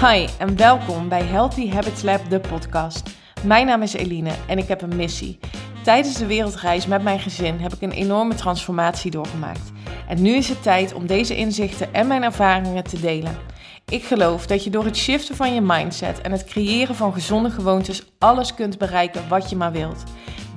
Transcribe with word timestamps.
Hi 0.00 0.28
en 0.38 0.56
welkom 0.56 1.08
bij 1.08 1.22
Healthy 1.22 1.70
Habits 1.70 2.02
Lab, 2.02 2.30
de 2.30 2.40
podcast. 2.40 3.10
Mijn 3.44 3.66
naam 3.66 3.82
is 3.82 3.92
Eline 3.92 4.30
en 4.46 4.58
ik 4.58 4.68
heb 4.68 4.82
een 4.82 4.96
missie. 4.96 5.38
Tijdens 5.82 6.16
de 6.16 6.26
wereldreis 6.26 6.86
met 6.86 7.02
mijn 7.02 7.18
gezin 7.18 7.58
heb 7.58 7.72
ik 7.72 7.80
een 7.82 7.92
enorme 7.92 8.34
transformatie 8.34 9.10
doorgemaakt. 9.10 9.72
En 10.08 10.22
nu 10.22 10.34
is 10.34 10.48
het 10.48 10.62
tijd 10.62 10.92
om 10.94 11.06
deze 11.06 11.36
inzichten 11.36 11.94
en 11.94 12.06
mijn 12.06 12.22
ervaringen 12.22 12.84
te 12.84 13.00
delen. 13.00 13.36
Ik 13.88 14.04
geloof 14.04 14.46
dat 14.46 14.64
je 14.64 14.70
door 14.70 14.84
het 14.84 14.96
shiften 14.96 15.36
van 15.36 15.54
je 15.54 15.60
mindset 15.60 16.20
en 16.20 16.32
het 16.32 16.44
creëren 16.44 16.94
van 16.94 17.12
gezonde 17.12 17.50
gewoontes 17.50 18.04
alles 18.18 18.54
kunt 18.54 18.78
bereiken 18.78 19.28
wat 19.28 19.50
je 19.50 19.56
maar 19.56 19.72
wilt. 19.72 20.02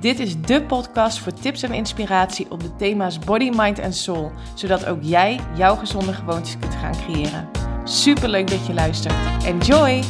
Dit 0.00 0.18
is 0.18 0.40
de 0.40 0.62
podcast 0.62 1.18
voor 1.18 1.32
tips 1.32 1.62
en 1.62 1.72
inspiratie 1.72 2.50
op 2.50 2.60
de 2.60 2.76
thema's 2.76 3.18
body, 3.18 3.50
mind 3.54 3.78
en 3.78 3.92
soul, 3.92 4.32
zodat 4.54 4.86
ook 4.86 5.02
jij 5.02 5.40
jouw 5.56 5.76
gezonde 5.76 6.12
gewoontes 6.12 6.58
kunt 6.58 6.74
gaan 6.74 6.96
creëren. 7.06 7.61
Super 7.84 8.28
leuk 8.28 8.50
dat 8.50 8.66
je 8.66 8.74
luistert. 8.74 9.44
Enjoy! 9.44 10.02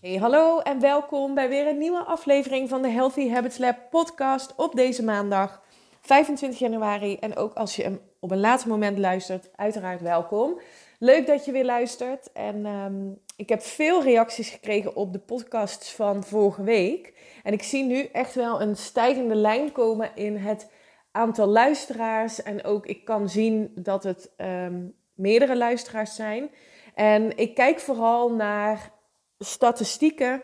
Hey, 0.00 0.16
hallo 0.16 0.58
en 0.58 0.80
welkom 0.80 1.34
bij 1.34 1.48
weer 1.48 1.66
een 1.66 1.78
nieuwe 1.78 2.04
aflevering 2.04 2.68
van 2.68 2.82
de 2.82 2.88
Healthy 2.88 3.28
Habits 3.28 3.58
Lab 3.58 3.76
podcast 3.90 4.54
op 4.56 4.74
deze 4.74 5.04
maandag 5.04 5.62
25 6.00 6.58
januari. 6.58 7.16
En 7.16 7.36
ook 7.36 7.54
als 7.54 7.76
je 7.76 7.82
hem 7.82 8.00
op 8.20 8.30
een 8.30 8.40
later 8.40 8.68
moment 8.68 8.98
luistert, 8.98 9.50
uiteraard 9.56 10.00
welkom. 10.00 10.60
Leuk 10.98 11.26
dat 11.26 11.44
je 11.44 11.52
weer 11.52 11.64
luistert. 11.64 12.32
En 12.32 12.66
ehm, 12.66 13.10
ik 13.36 13.48
heb 13.48 13.62
veel 13.62 14.02
reacties 14.02 14.48
gekregen 14.48 14.96
op 14.96 15.12
de 15.12 15.18
podcasts 15.18 15.94
van 15.94 16.24
vorige 16.24 16.62
week. 16.62 17.12
En 17.42 17.52
ik 17.52 17.62
zie 17.62 17.84
nu 17.84 18.08
echt 18.12 18.34
wel 18.34 18.60
een 18.60 18.76
stijgende 18.76 19.34
lijn 19.34 19.72
komen 19.72 20.10
in 20.14 20.36
het 20.36 20.66
aantal 21.14 21.46
luisteraars. 21.46 22.42
En 22.42 22.64
ook 22.64 22.86
ik 22.86 23.04
kan 23.04 23.28
zien 23.28 23.72
dat 23.74 24.04
het 24.04 24.30
ehm, 24.36 24.82
meerdere 25.14 25.56
luisteraars 25.56 26.14
zijn. 26.14 26.50
En 26.94 27.36
ik 27.36 27.54
kijk 27.54 27.80
vooral 27.80 28.34
naar 28.34 28.90
statistieken, 29.38 30.42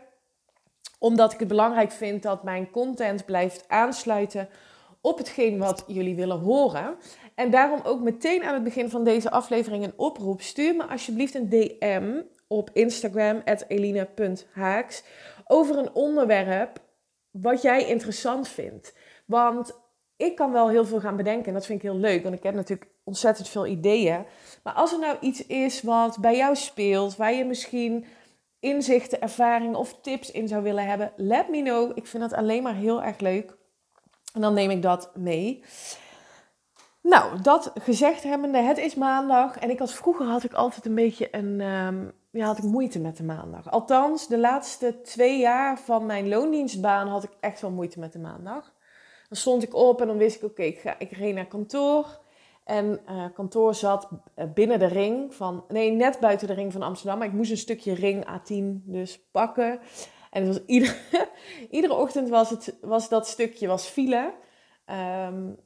omdat 0.98 1.32
ik 1.32 1.38
het 1.38 1.48
belangrijk 1.48 1.90
vind 1.90 2.22
dat 2.22 2.42
mijn 2.42 2.70
content 2.70 3.24
blijft 3.24 3.64
aansluiten 3.68 4.48
op 5.00 5.18
hetgeen 5.18 5.58
wat 5.58 5.84
jullie 5.86 6.14
willen 6.14 6.38
horen. 6.38 6.96
En 7.34 7.50
daarom 7.50 7.80
ook 7.84 8.00
meteen 8.00 8.44
aan 8.44 8.54
het 8.54 8.64
begin 8.64 8.90
van 8.90 9.04
deze 9.04 9.30
aflevering 9.30 9.84
een 9.84 9.92
oproep. 9.96 10.40
Stuur 10.40 10.76
me 10.76 10.86
alsjeblieft 10.86 11.34
een 11.34 11.48
DM 11.48 12.22
op 12.48 12.70
Instagram, 12.72 13.42
eline.haaks, 13.68 15.02
over 15.46 15.78
een 15.78 15.92
onderwerp 15.92 16.78
wat 17.30 17.62
jij 17.62 17.86
interessant 17.86 18.48
vindt. 18.48 18.94
Want 19.26 19.79
ik 20.20 20.36
kan 20.36 20.52
wel 20.52 20.68
heel 20.68 20.84
veel 20.84 21.00
gaan 21.00 21.16
bedenken 21.16 21.46
en 21.46 21.52
dat 21.52 21.66
vind 21.66 21.82
ik 21.82 21.90
heel 21.90 22.00
leuk, 22.00 22.22
want 22.22 22.34
ik 22.34 22.42
heb 22.42 22.54
natuurlijk 22.54 22.90
ontzettend 23.04 23.48
veel 23.48 23.66
ideeën. 23.66 24.24
Maar 24.62 24.72
als 24.72 24.92
er 24.92 24.98
nou 24.98 25.16
iets 25.20 25.46
is 25.46 25.82
wat 25.82 26.18
bij 26.20 26.36
jou 26.36 26.56
speelt, 26.56 27.16
waar 27.16 27.32
je 27.32 27.44
misschien 27.44 28.04
inzichten, 28.60 29.20
ervaringen 29.20 29.78
of 29.78 30.00
tips 30.00 30.30
in 30.30 30.48
zou 30.48 30.62
willen 30.62 30.86
hebben, 30.86 31.12
let 31.16 31.48
me 31.48 31.62
know. 31.62 31.90
Ik 31.94 32.06
vind 32.06 32.22
dat 32.22 32.32
alleen 32.32 32.62
maar 32.62 32.74
heel 32.74 33.02
erg 33.02 33.18
leuk. 33.18 33.56
En 34.34 34.40
dan 34.40 34.54
neem 34.54 34.70
ik 34.70 34.82
dat 34.82 35.10
mee. 35.16 35.64
Nou, 37.02 37.40
dat 37.42 37.72
gezegd 37.74 38.22
hebbende, 38.22 38.58
het 38.58 38.78
is 38.78 38.94
maandag. 38.94 39.58
En 39.58 39.70
ik 39.70 39.78
had 39.78 39.92
vroeger 39.92 40.26
had 40.26 40.44
ik 40.44 40.52
altijd 40.52 40.86
een 40.86 40.94
beetje 40.94 41.36
een, 41.36 41.60
um, 41.60 42.12
ja, 42.30 42.46
had 42.46 42.58
ik 42.58 42.64
moeite 42.64 42.98
met 42.98 43.16
de 43.16 43.24
maandag. 43.24 43.70
Althans, 43.70 44.28
de 44.28 44.38
laatste 44.38 45.00
twee 45.00 45.38
jaar 45.38 45.78
van 45.78 46.06
mijn 46.06 46.28
loondienstbaan 46.28 47.08
had 47.08 47.22
ik 47.22 47.30
echt 47.40 47.60
wel 47.60 47.70
moeite 47.70 47.98
met 47.98 48.12
de 48.12 48.18
maandag. 48.18 48.72
Dan 49.30 49.38
stond 49.38 49.62
ik 49.62 49.74
op 49.74 50.00
en 50.00 50.06
dan 50.06 50.16
wist 50.16 50.36
ik, 50.36 50.42
oké, 50.42 50.62
ik, 50.62 50.78
ga, 50.78 50.98
ik 50.98 51.10
reed 51.10 51.34
naar 51.34 51.46
kantoor. 51.46 52.20
En 52.64 53.00
uh, 53.08 53.24
kantoor 53.34 53.74
zat 53.74 54.08
eh, 54.34 54.46
binnen 54.54 54.78
de 54.78 54.86
ring 54.86 55.34
van, 55.34 55.64
nee, 55.68 55.90
net 55.90 56.20
buiten 56.20 56.46
de 56.46 56.52
ring 56.52 56.72
van 56.72 56.82
Amsterdam. 56.82 57.18
Maar 57.18 57.26
ik 57.26 57.32
moest 57.32 57.50
een 57.50 57.56
stukje 57.56 57.94
ring 57.94 58.26
A10 58.26 58.84
dus 58.84 59.28
pakken. 59.30 59.80
En 60.30 60.46
het 60.46 60.56
was 60.56 60.66
iedere, 60.66 60.94
iedere 61.70 61.94
ochtend 61.94 62.28
was, 62.28 62.50
het, 62.50 62.78
was 62.80 63.08
dat 63.08 63.26
stukje 63.26 63.66
was 63.66 63.86
file. 63.86 64.34
Um, 64.86 65.58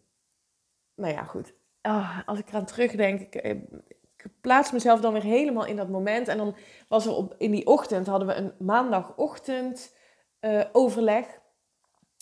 nou 0.94 1.12
ja, 1.12 1.22
goed. 1.22 1.54
Oh, 1.82 2.18
als 2.26 2.38
ik 2.38 2.48
eraan 2.48 2.66
terugdenk, 2.66 3.20
ik, 3.20 3.34
eh, 3.34 3.50
ik, 3.50 4.26
plaats 4.40 4.72
mezelf 4.72 5.00
dan 5.00 5.12
weer 5.12 5.22
helemaal 5.22 5.66
in 5.66 5.76
dat 5.76 5.88
moment. 5.88 6.28
En 6.28 6.36
dan 6.36 6.56
was 6.88 7.06
er 7.06 7.12
op, 7.12 7.34
in 7.38 7.50
die 7.50 7.66
ochtend, 7.66 8.06
hadden 8.06 8.28
we 8.28 8.34
een 8.34 8.52
maandagochtend 8.58 9.96
uh, 10.40 10.64
overleg 10.72 11.42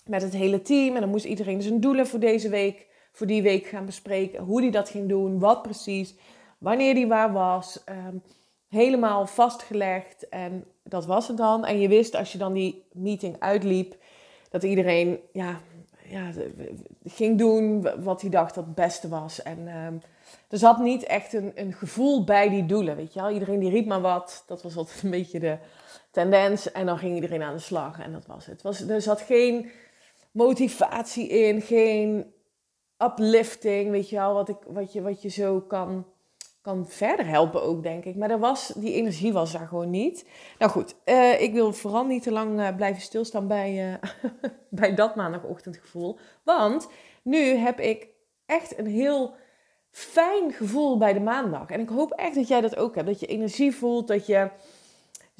met 0.04 0.22
het 0.22 0.32
hele 0.32 0.62
team. 0.62 0.94
En 0.94 1.00
dan 1.00 1.10
moest 1.10 1.24
iedereen 1.24 1.62
zijn 1.62 1.80
doelen 1.80 2.06
voor 2.06 2.20
deze 2.20 2.48
week, 2.48 2.86
voor 3.12 3.26
die 3.26 3.42
week 3.42 3.66
gaan 3.66 3.86
bespreken. 3.86 4.44
Hoe 4.44 4.60
die 4.60 4.70
dat 4.70 4.88
ging 4.88 5.08
doen, 5.08 5.38
wat 5.38 5.62
precies, 5.62 6.14
wanneer 6.58 6.94
die 6.94 7.06
waar 7.06 7.32
was. 7.32 7.82
Um, 7.88 8.22
helemaal 8.72 9.26
vastgelegd 9.26 10.28
en 10.28 10.64
dat 10.82 11.06
was 11.06 11.28
het 11.28 11.36
dan. 11.36 11.64
En 11.64 11.80
je 11.80 11.88
wist 11.88 12.16
als 12.16 12.32
je 12.32 12.38
dan 12.38 12.52
die 12.52 12.84
meeting 12.92 13.36
uitliep, 13.38 13.96
dat 14.50 14.62
iedereen 14.62 15.18
ja, 15.32 15.60
ja, 16.08 16.30
ging 17.04 17.38
doen 17.38 17.88
wat 18.02 18.20
hij 18.20 18.30
dacht 18.30 18.54
dat 18.54 18.64
het 18.64 18.74
beste 18.74 19.08
was. 19.08 19.42
En 19.42 19.58
um, 19.58 20.00
er 20.48 20.58
zat 20.58 20.78
niet 20.78 21.04
echt 21.04 21.32
een, 21.32 21.52
een 21.54 21.72
gevoel 21.72 22.24
bij 22.24 22.48
die 22.48 22.66
doelen, 22.66 22.96
weet 22.96 23.12
je 23.12 23.20
wel. 23.20 23.30
Iedereen 23.30 23.58
die 23.58 23.70
riep 23.70 23.86
maar 23.86 24.00
wat, 24.00 24.44
dat 24.46 24.62
was 24.62 24.76
altijd 24.76 25.02
een 25.02 25.10
beetje 25.10 25.40
de 25.40 25.56
tendens. 26.10 26.72
En 26.72 26.86
dan 26.86 26.98
ging 26.98 27.14
iedereen 27.14 27.42
aan 27.42 27.54
de 27.54 27.60
slag 27.60 28.00
en 28.00 28.12
dat 28.12 28.26
was 28.26 28.46
het. 28.46 28.62
Was, 28.62 28.80
er 28.80 29.02
zat 29.02 29.20
geen 29.20 29.70
motivatie 30.32 31.28
in, 31.28 31.60
geen 31.60 32.32
uplifting, 32.98 33.90
weet 33.90 34.08
je 34.08 34.16
wel, 34.16 34.34
wat, 34.34 34.48
ik, 34.48 34.56
wat, 34.66 34.92
je, 34.92 35.02
wat 35.02 35.22
je 35.22 35.28
zo 35.28 35.60
kan 35.60 36.06
kan 36.62 36.86
verder 36.86 37.26
helpen 37.26 37.62
ook, 37.62 37.82
denk 37.82 38.04
ik. 38.04 38.16
Maar 38.16 38.30
er 38.30 38.38
was, 38.38 38.72
die 38.76 38.94
energie 38.94 39.32
was 39.32 39.52
daar 39.52 39.66
gewoon 39.66 39.90
niet. 39.90 40.28
Nou 40.58 40.70
goed, 40.70 40.94
uh, 41.04 41.40
ik 41.40 41.52
wil 41.52 41.72
vooral 41.72 42.04
niet 42.04 42.22
te 42.22 42.32
lang 42.32 42.60
uh, 42.60 42.76
blijven 42.76 43.02
stilstaan 43.02 43.46
bij, 43.46 43.88
uh, 43.88 44.10
bij 44.80 44.94
dat 44.94 45.16
maandagochtendgevoel. 45.16 46.18
Want 46.44 46.88
nu 47.22 47.38
heb 47.38 47.80
ik 47.80 48.08
echt 48.46 48.78
een 48.78 48.86
heel 48.86 49.34
fijn 49.90 50.52
gevoel 50.52 50.98
bij 50.98 51.12
de 51.12 51.20
maandag. 51.20 51.70
En 51.70 51.80
ik 51.80 51.88
hoop 51.88 52.12
echt 52.12 52.34
dat 52.34 52.48
jij 52.48 52.60
dat 52.60 52.76
ook 52.76 52.94
hebt. 52.94 53.06
Dat 53.06 53.20
je 53.20 53.26
energie 53.26 53.74
voelt, 53.74 54.08
dat 54.08 54.26
je 54.26 54.50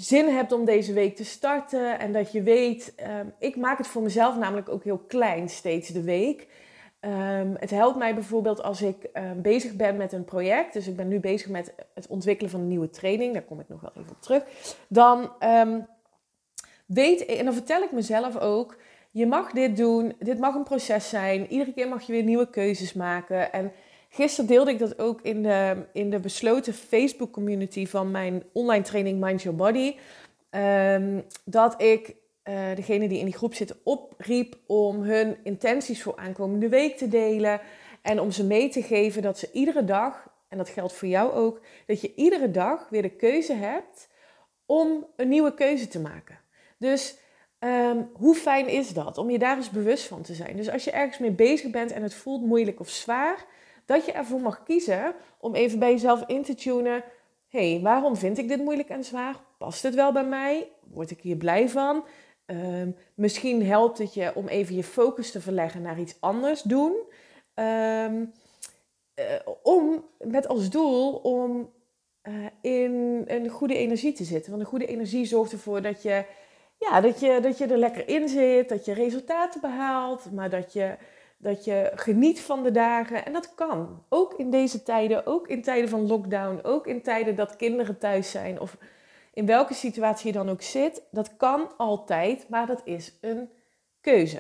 zin 0.03 0.29
hebt 0.29 0.53
om 0.53 0.65
deze 0.65 0.93
week 0.93 1.17
te 1.17 1.25
starten. 1.25 1.99
En 1.99 2.13
dat 2.13 2.33
je 2.33 2.43
weet, 2.43 2.95
ik 3.39 3.57
maak 3.57 3.79
het 3.79 3.87
voor 3.87 4.03
mezelf 4.03 4.37
namelijk 4.37 4.69
ook 4.69 4.85
heel 4.85 4.99
klein 4.99 5.49
steeds 5.49 5.89
de 5.89 6.03
week. 6.03 6.47
Um, 7.05 7.57
het 7.59 7.71
helpt 7.71 7.99
mij 7.99 8.15
bijvoorbeeld 8.15 8.63
als 8.63 8.83
ik 8.83 9.09
um, 9.15 9.43
bezig 9.43 9.75
ben 9.75 9.97
met 9.97 10.13
een 10.13 10.25
project. 10.25 10.73
Dus 10.73 10.87
ik 10.87 10.97
ben 10.97 11.09
nu 11.09 11.21
bezig 11.21 11.49
met 11.49 11.75
het 11.95 12.07
ontwikkelen 12.07 12.51
van 12.51 12.61
een 12.61 12.69
nieuwe 12.69 12.91
training. 12.91 13.33
Daar 13.33 13.43
kom 13.43 13.61
ik 13.61 13.69
nog 13.69 13.81
wel 13.81 13.91
even 13.97 14.11
op 14.11 14.23
terug. 14.23 14.45
Dan 14.89 15.33
weet 16.87 17.27
en 17.27 17.45
dan 17.45 17.55
vertel 17.55 17.83
ik 17.83 17.93
mezelf 17.93 18.39
ook: 18.39 18.77
je 19.11 19.27
mag 19.27 19.53
dit 19.53 19.77
doen. 19.77 20.15
Dit 20.19 20.39
mag 20.39 20.55
een 20.55 20.63
proces 20.63 21.09
zijn. 21.09 21.47
Iedere 21.47 21.73
keer 21.73 21.89
mag 21.89 22.03
je 22.03 22.13
weer 22.13 22.23
nieuwe 22.23 22.51
keuzes 22.51 22.93
maken. 22.93 23.53
En 23.53 23.73
gisteren 24.15 24.47
deelde 24.47 24.71
ik 24.71 24.78
dat 24.78 24.99
ook 24.99 25.21
in 25.23 25.43
de, 25.43 25.87
in 25.93 26.11
de 26.11 26.19
besloten 26.19 26.75
Facebook 26.75 27.33
community 27.33 27.87
van 27.87 28.11
mijn 28.11 28.43
online 28.53 28.84
training 28.84 29.21
Mind 29.21 29.43
Your 29.43 29.59
Body. 29.59 29.97
dat 31.45 31.83
ik 31.83 32.09
uh, 32.09 32.75
degene 32.75 33.09
die 33.09 33.19
in 33.19 33.25
die 33.25 33.34
groep 33.34 33.55
zitten 33.55 33.77
opriep 33.84 34.56
om 34.67 35.03
hun 35.03 35.37
intenties 35.43 36.03
voor 36.03 36.17
aankomende 36.17 36.69
week 36.69 36.97
te 36.97 37.09
delen. 37.09 37.61
En 38.03 38.21
om 38.21 38.31
ze 38.31 38.45
mee 38.45 38.69
te 38.69 38.83
geven 38.83 39.22
dat 39.22 39.39
ze 39.39 39.51
iedere 39.53 39.84
dag, 39.84 40.31
en 40.49 40.59
dat 40.59 40.69
geldt 40.69 40.93
voor 40.93 41.09
jou 41.09 41.33
ook, 41.33 41.61
dat 41.87 42.01
je 42.01 42.15
iedere 42.15 42.51
dag 42.51 42.89
weer 42.89 43.03
de 43.03 43.17
keuze 43.17 43.53
hebt 43.53 44.09
om 44.67 45.06
een 45.17 45.28
nieuwe 45.28 45.55
keuze 45.55 45.89
te 45.89 46.01
maken. 46.01 46.39
Dus 46.78 47.17
um, 47.59 48.11
hoe 48.12 48.34
fijn 48.34 48.69
is 48.69 48.93
dat? 48.93 49.19
Om 49.19 49.31
je 49.31 49.39
daar 49.39 49.56
eens 49.56 49.71
bewust 49.71 50.06
van 50.06 50.22
te 50.22 50.34
zijn. 50.34 50.56
Dus 50.56 50.71
als 50.71 50.84
je 50.84 50.91
ergens 50.91 51.19
mee 51.19 51.31
bezig 51.31 51.71
bent 51.71 51.92
en 51.92 52.03
het 52.03 52.15
voelt 52.15 52.47
moeilijk 52.47 52.81
of 52.81 52.89
zwaar, 52.89 53.45
dat 53.87 54.07
je 54.07 54.13
ervoor 54.13 54.41
mag 54.41 54.63
kiezen 54.63 55.15
om 55.39 55.55
even 55.55 55.79
bij 55.79 55.91
jezelf 55.91 56.25
in 56.27 56.43
te 56.43 56.55
tunen. 56.55 57.05
Hey, 57.49 57.81
waarom 57.83 58.17
vind 58.17 58.39
ik 58.39 58.49
dit 58.49 58.63
moeilijk 58.63 58.89
en 58.89 59.05
zwaar? 59.05 59.37
Past 59.59 59.83
het 59.83 59.95
wel 59.95 60.13
bij 60.13 60.25
mij? 60.25 60.69
Word 60.91 61.11
ik 61.11 61.21
hier 61.21 61.37
blij 61.37 61.69
van? 61.69 62.05
Um, 62.47 62.97
misschien 63.15 63.67
helpt 63.67 63.99
het 63.99 64.15
je 64.15 64.33
om 64.34 64.49
even 64.49 64.75
je 64.75 64.84
focus 64.84 65.31
te 65.31 65.41
verleggen 65.41 65.83
naar 65.83 66.01
iets 66.01 66.17
anders 66.21 66.63
doen. 66.63 66.93
Um, 67.55 68.33
uh, 69.17 69.25
om, 69.63 70.05
met 70.19 70.49
als 70.49 70.71
doel 70.71 71.15
om 71.15 71.71
uh, 72.23 72.34
in 72.61 73.23
een 73.27 73.49
goede 73.49 73.77
energie 73.77 74.13
te 74.13 74.25
zitten. 74.25 74.51
Want 74.51 74.63
een 74.63 74.69
goede 74.69 74.87
energie 74.87 75.25
zorgt 75.25 75.53
ervoor 75.53 75.83
dat 75.83 76.03
je, 76.03 76.25
ja, 76.79 77.01
dat 77.01 77.21
je, 77.21 77.41
dat 77.43 77.59
je 77.59 77.67
er 77.67 77.79
lekker 77.79 78.09
in 78.09 78.29
zit, 78.29 78.69
dat 78.69 78.84
je 78.84 78.93
resultaten 78.93 79.61
behaalt, 79.61 80.33
maar 80.33 80.51
dat 80.51 80.73
je, 80.73 80.97
dat 81.42 81.65
je 81.65 81.92
geniet 81.94 82.41
van 82.41 82.62
de 82.62 82.71
dagen. 82.71 83.24
En 83.24 83.33
dat 83.33 83.54
kan. 83.54 84.04
Ook 84.09 84.34
in 84.34 84.50
deze 84.50 84.83
tijden, 84.83 85.27
ook 85.27 85.48
in 85.48 85.62
tijden 85.62 85.89
van 85.89 86.06
lockdown, 86.06 86.60
ook 86.62 86.86
in 86.86 87.03
tijden 87.03 87.36
dat 87.36 87.56
kinderen 87.56 87.98
thuis 87.98 88.30
zijn 88.30 88.60
of 88.60 88.77
in 89.34 89.47
welke 89.47 89.74
situatie 89.74 90.27
je 90.27 90.33
dan 90.33 90.48
ook 90.48 90.62
zit, 90.62 91.03
dat 91.10 91.36
kan 91.36 91.77
altijd, 91.77 92.48
maar 92.48 92.66
dat 92.66 92.80
is 92.84 93.18
een 93.21 93.50
keuze. 94.00 94.39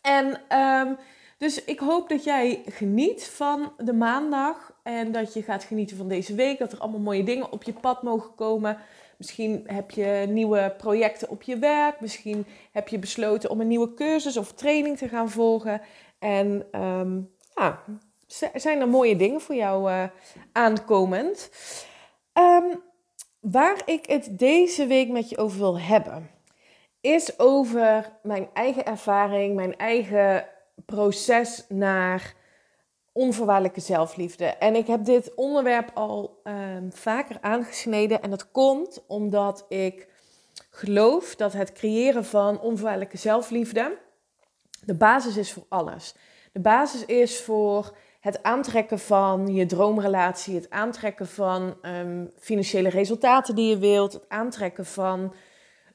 En 0.00 0.40
um, 0.58 0.96
dus 1.40 1.64
ik 1.64 1.78
hoop 1.78 2.08
dat 2.08 2.24
jij 2.24 2.62
geniet 2.66 3.24
van 3.24 3.72
de 3.78 3.92
maandag. 3.92 4.72
En 4.82 5.12
dat 5.12 5.34
je 5.34 5.42
gaat 5.42 5.64
genieten 5.64 5.96
van 5.96 6.08
deze 6.08 6.34
week. 6.34 6.58
Dat 6.58 6.72
er 6.72 6.78
allemaal 6.78 7.00
mooie 7.00 7.24
dingen 7.24 7.52
op 7.52 7.62
je 7.62 7.72
pad 7.72 8.02
mogen 8.02 8.34
komen. 8.34 8.78
Misschien 9.20 9.64
heb 9.66 9.90
je 9.90 10.26
nieuwe 10.28 10.74
projecten 10.78 11.28
op 11.28 11.42
je 11.42 11.58
werk. 11.58 12.00
Misschien 12.00 12.46
heb 12.72 12.88
je 12.88 12.98
besloten 12.98 13.50
om 13.50 13.60
een 13.60 13.68
nieuwe 13.68 13.94
cursus 13.94 14.36
of 14.36 14.52
training 14.52 14.98
te 14.98 15.08
gaan 15.08 15.30
volgen. 15.30 15.80
En 16.18 16.66
ehm, 16.70 17.20
ja, 17.54 17.82
zijn 18.54 18.80
er 18.80 18.88
mooie 18.88 19.16
dingen 19.16 19.40
voor 19.40 19.54
jou 19.54 19.90
uh, 19.90 20.04
aankomend. 20.52 21.50
Ehm, 22.32 22.74
waar 23.40 23.82
ik 23.84 24.06
het 24.06 24.38
deze 24.38 24.86
week 24.86 25.08
met 25.08 25.28
je 25.28 25.38
over 25.38 25.58
wil 25.58 25.80
hebben, 25.80 26.30
is 27.00 27.38
over 27.38 28.18
mijn 28.22 28.48
eigen 28.52 28.84
ervaring, 28.84 29.54
mijn 29.54 29.76
eigen 29.76 30.46
proces 30.86 31.64
naar 31.68 32.34
onvoorwaardelijke 33.12 33.80
zelfliefde. 33.80 34.44
En 34.44 34.74
ik 34.74 34.86
heb 34.86 35.04
dit 35.04 35.34
onderwerp 35.34 35.90
al 35.94 36.40
um, 36.44 36.92
vaker 36.92 37.38
aangesneden. 37.40 38.22
En 38.22 38.30
dat 38.30 38.50
komt 38.50 39.02
omdat 39.06 39.64
ik 39.68 40.08
geloof 40.70 41.36
dat 41.36 41.52
het 41.52 41.72
creëren 41.72 42.24
van 42.24 42.60
onvoorwaardelijke 42.60 43.16
zelfliefde 43.16 43.98
de 44.84 44.94
basis 44.94 45.36
is 45.36 45.52
voor 45.52 45.64
alles. 45.68 46.14
De 46.52 46.60
basis 46.60 47.04
is 47.04 47.40
voor 47.40 47.96
het 48.20 48.42
aantrekken 48.42 48.98
van 48.98 49.54
je 49.54 49.66
droomrelatie, 49.66 50.54
het 50.54 50.70
aantrekken 50.70 51.28
van 51.28 51.76
um, 51.82 52.30
financiële 52.38 52.88
resultaten 52.88 53.54
die 53.54 53.68
je 53.68 53.78
wilt, 53.78 54.12
het 54.12 54.28
aantrekken 54.28 54.86
van 54.86 55.34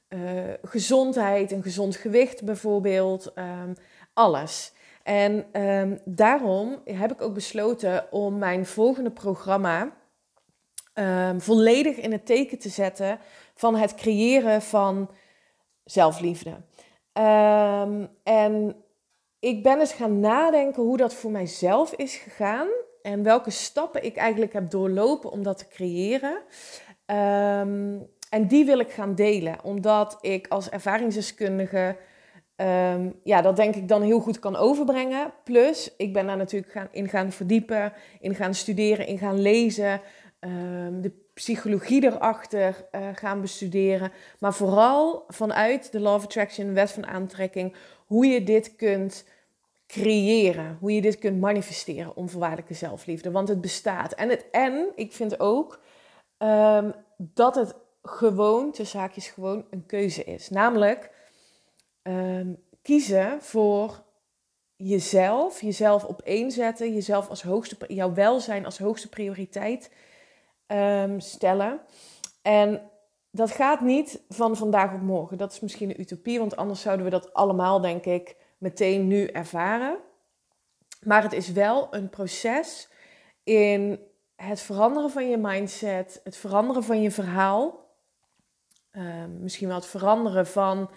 uh, 0.10 0.54
gezondheid, 0.62 1.52
een 1.52 1.64
gezond 1.64 1.96
gewicht 1.96 2.44
bijvoorbeeld, 2.44 3.32
um, 3.36 3.74
alles. 4.14 4.74
En 5.06 5.62
um, 5.62 6.00
daarom 6.06 6.82
heb 6.86 7.12
ik 7.12 7.22
ook 7.22 7.34
besloten 7.34 8.12
om 8.12 8.38
mijn 8.38 8.66
volgende 8.66 9.12
programma 9.12 9.92
um, 10.94 11.42
volledig 11.42 11.98
in 11.98 12.12
het 12.12 12.26
teken 12.26 12.60
te 12.60 12.70
zetten 12.70 13.20
van 13.56 13.76
het 13.76 13.96
creëren 13.96 14.62
van 14.62 15.10
zelfliefde. 15.84 16.50
Um, 16.50 18.10
en 18.24 18.76
ik 19.40 19.64
ben 19.64 19.80
eens 19.80 19.94
gaan 19.94 20.20
nadenken 20.20 20.84
hoe 20.84 20.98
dat 20.98 21.14
voor 21.14 21.32
mijzelf 21.32 21.94
is 21.94 22.16
gegaan 22.16 22.68
en 23.02 23.24
welke 23.24 23.52
stappen 23.52 24.04
ik 24.04 24.16
eigenlijk 24.16 24.54
heb 24.54 24.70
doorlopen 24.70 25.32
om 25.32 25.44
dat 25.44 25.58
te 25.58 25.68
creëren. 25.68 26.42
en 28.30 28.48
die 28.48 28.66
wil 28.66 28.80
ik 28.80 28.92
gaan 28.92 29.16
delen, 29.16 29.64
omdat 29.64 30.18
ik 30.22 30.48
als 30.48 30.70
ervaringsdeskundige 30.70 31.98
Um, 32.58 33.20
ja, 33.24 33.42
dat 33.42 33.56
denk 33.56 33.76
ik 33.76 33.88
dan 33.88 34.02
heel 34.02 34.20
goed 34.20 34.40
kan 34.40 34.56
overbrengen. 34.56 35.34
Plus, 35.44 35.94
ik 35.98 36.14
ben 36.14 36.28
daar 36.28 36.38
natuurlijk 36.38 36.72
gaan, 36.72 36.88
in 36.92 37.10
gaan 37.10 37.32
verdiepen, 37.32 37.94
in 38.20 38.36
gaan 38.36 38.54
studeren, 38.54 39.08
in 39.08 39.18
gaan 39.18 39.40
lezen. 39.42 40.02
Um, 40.40 41.02
de 41.02 41.12
psychologie 41.34 42.04
erachter 42.04 42.88
uh, 42.92 43.08
gaan 43.14 43.42
bestuderen. 43.42 44.12
Maar 44.40 44.54
vooral 44.54 45.24
vanuit 45.28 45.92
de 45.92 46.00
Law 46.00 46.16
of 46.16 46.24
Attraction, 46.24 46.74
wet 46.74 46.92
van 46.92 47.06
aantrekking, 47.06 47.76
hoe 48.06 48.26
je 48.26 48.44
dit 48.44 48.76
kunt 48.76 49.26
creëren. 49.88 50.78
Hoe 50.80 50.94
je 50.94 51.02
dit 51.02 51.20
kunt 51.20 51.40
manifesteren, 51.40 52.16
onvoorwaardelijke 52.16 52.74
zelfliefde. 52.74 53.32
Want 53.32 53.48
het 53.48 53.62
bestaat. 53.62 54.14
En, 54.14 54.30
het, 54.30 54.46
en 54.52 54.92
ik 54.96 55.14
vind 55.14 55.40
ook 55.40 55.80
um, 56.38 56.94
dat 57.18 57.56
het 57.56 57.76
gewoon, 58.04 58.72
tussen 58.72 59.00
haakjes 59.00 59.28
gewoon, 59.28 59.66
een 59.70 59.86
keuze 59.86 60.24
is. 60.24 60.50
Namelijk 60.50 61.12
um, 62.08 62.64
kiezen 62.82 63.42
voor 63.42 64.04
jezelf, 64.76 65.62
jezelf 65.62 66.04
op 66.04 66.22
één 66.22 66.52
zetten, 66.52 66.94
jezelf 66.94 67.30
als 67.30 67.44
hoogste, 67.44 67.78
jouw 67.88 68.14
welzijn 68.14 68.66
als 68.66 68.78
hoogste 68.78 69.10
prioriteit 69.10 69.92
um, 70.68 71.20
stellen. 71.20 71.80
En 72.42 72.90
dat 73.32 73.52
gaat 73.52 73.82
niet 73.82 74.22
van 74.30 74.56
vandaag 74.58 74.94
op 74.94 75.02
morgen. 75.02 75.38
Dat 75.38 75.52
is 75.52 75.60
misschien 75.60 75.90
een 75.90 76.02
utopie, 76.02 76.40
want 76.40 76.56
anders 76.56 76.82
zouden 76.82 77.06
we 77.06 77.12
dat 77.12 77.34
allemaal, 77.34 77.82
denk 77.82 78.06
ik, 78.06 78.36
meteen 78.58 79.08
nu 79.08 79.26
ervaren. 79.26 79.98
Maar 81.02 81.24
het 81.24 81.34
is 81.34 81.52
wel 81.52 81.88
een 81.92 82.10
proces 82.10 82.90
in 83.44 84.00
het 84.36 84.62
veranderen 84.62 85.10
van 85.10 85.30
je 85.30 85.38
mindset, 85.38 86.22
het 86.24 86.38
veranderen 86.38 86.84
van 86.84 87.02
je 87.02 87.12
verhaal. 87.12 87.84
Um, 88.92 89.40
misschien 89.42 89.68
wel 89.68 89.78
het 89.78 89.86
veranderen 89.86 90.48
van 90.48 90.90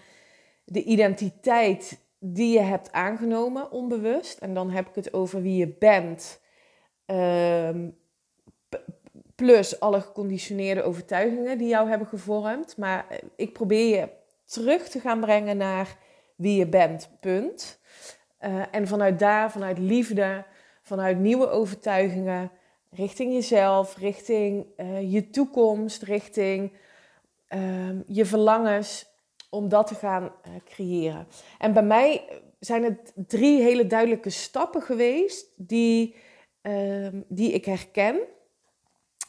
de 0.71 0.83
identiteit 0.83 1.99
die 2.19 2.53
je 2.53 2.59
hebt 2.59 2.91
aangenomen 2.91 3.71
onbewust. 3.71 4.39
En 4.39 4.53
dan 4.53 4.69
heb 4.69 4.87
ik 4.87 4.95
het 4.95 5.13
over 5.13 5.41
wie 5.41 5.57
je 5.57 5.75
bent. 5.79 6.41
Um, 7.05 7.97
plus 9.35 9.79
alle 9.79 10.01
geconditioneerde 10.01 10.83
overtuigingen 10.83 11.57
die 11.57 11.67
jou 11.67 11.89
hebben 11.89 12.07
gevormd. 12.07 12.77
Maar 12.77 13.05
eh, 13.09 13.17
ik 13.35 13.53
probeer 13.53 13.99
je 13.99 14.09
terug 14.45 14.87
te 14.87 14.99
gaan 14.99 15.19
brengen 15.19 15.57
naar 15.57 15.97
wie 16.35 16.57
je 16.57 16.67
bent, 16.67 17.09
punt. 17.19 17.79
Uh, 18.41 18.61
en 18.71 18.87
vanuit 18.87 19.19
daar, 19.19 19.51
vanuit 19.51 19.77
liefde, 19.77 20.45
vanuit 20.81 21.19
nieuwe 21.19 21.49
overtuigingen, 21.49 22.51
richting 22.89 23.33
jezelf, 23.33 23.97
richting 23.97 24.65
uh, 24.77 25.13
je 25.13 25.29
toekomst, 25.29 26.01
richting 26.01 26.71
uh, 27.49 27.89
je 28.07 28.25
verlangens, 28.25 29.08
om 29.49 29.69
dat 29.69 29.87
te 29.87 29.95
gaan 29.95 30.23
uh, 30.23 30.53
creëren. 30.65 31.27
En 31.57 31.73
bij 31.73 31.83
mij 31.83 32.41
zijn 32.59 32.83
het 32.83 33.13
drie 33.15 33.61
hele 33.61 33.87
duidelijke 33.87 34.29
stappen 34.29 34.81
geweest 34.81 35.51
die, 35.55 36.15
um, 36.61 37.25
die 37.27 37.51
ik 37.51 37.65
herken 37.65 38.19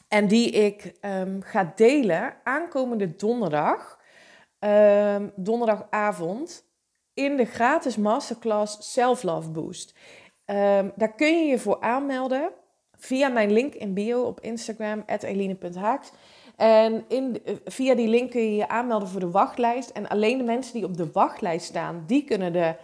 en 0.07 0.27
die 0.27 0.49
ik 0.49 0.93
um, 1.01 1.41
ga 1.41 1.71
delen 1.75 2.35
aankomende 2.43 3.15
donderdag, 3.15 3.99
um, 4.59 5.31
donderdagavond, 5.35 6.69
in 7.13 7.37
de 7.37 7.45
gratis 7.45 7.97
masterclass 7.97 8.91
Self 8.91 9.23
Love 9.23 9.49
Boost. 9.49 9.95
daar 10.95 11.13
kun 11.15 11.37
je 11.39 11.45
je 11.45 11.59
voor 11.59 11.81
aanmelden 11.81 12.51
via 13.01 13.27
mijn 13.27 13.51
link 13.51 13.73
in 13.73 13.93
bio 13.93 14.23
op 14.23 14.39
Instagram, 14.39 15.03
eline.haaks. 15.05 16.11
En 16.61 17.05
in, 17.07 17.41
eh, 17.45 17.55
via 17.65 17.95
die 17.95 18.07
link 18.07 18.31
kun 18.31 18.41
je 18.41 18.55
je 18.55 18.67
aanmelden 18.67 19.07
voor 19.07 19.19
de 19.19 19.31
wachtlijst. 19.31 19.89
En 19.89 20.07
alleen 20.07 20.37
de 20.37 20.43
mensen 20.43 20.73
die 20.73 20.85
op 20.85 20.97
de 20.97 21.11
wachtlijst 21.11 21.65
staan, 21.65 22.03
die 22.07 22.23
kunnen 22.23 22.53
de 22.53 22.75